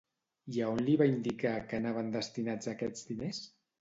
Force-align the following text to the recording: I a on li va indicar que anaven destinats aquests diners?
I 0.53 0.61
a 0.61 0.69
on 0.77 0.81
li 0.87 0.95
va 1.01 1.07
indicar 1.11 1.53
que 1.67 1.79
anaven 1.81 2.09
destinats 2.19 2.71
aquests 2.73 3.09
diners? 3.11 3.45